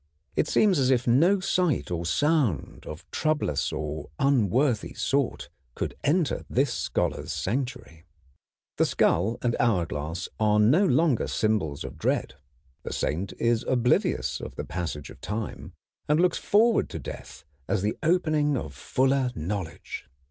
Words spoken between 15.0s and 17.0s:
of time, and looks forward to